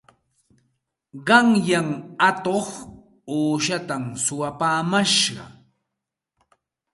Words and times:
Qanyan 1.27 1.89
atuq 2.27 2.67
uushatam 3.37 4.03
suwapaamash. 4.23 5.21